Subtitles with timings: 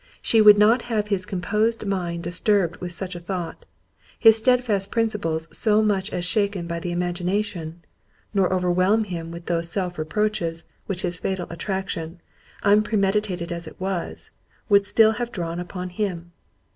[0.19, 5.83] She would not have his composed mind disturbed with such a thought—his steadfast principles so
[5.83, 11.45] much as shaken by the imagination—nor overwhelm him with those self reproaches which his fatal
[11.51, 12.19] attraction,
[12.63, 14.31] unpremeditated as it was,
[14.69, 16.31] would still have drawn upon him.